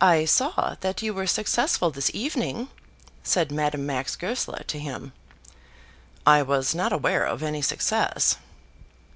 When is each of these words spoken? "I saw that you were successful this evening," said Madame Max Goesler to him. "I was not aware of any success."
"I 0.00 0.24
saw 0.24 0.74
that 0.80 1.00
you 1.00 1.14
were 1.14 1.28
successful 1.28 1.92
this 1.92 2.10
evening," 2.12 2.70
said 3.22 3.52
Madame 3.52 3.86
Max 3.86 4.16
Goesler 4.16 4.64
to 4.66 4.80
him. 4.80 5.12
"I 6.26 6.42
was 6.42 6.74
not 6.74 6.92
aware 6.92 7.24
of 7.24 7.40
any 7.40 7.62
success." 7.62 8.36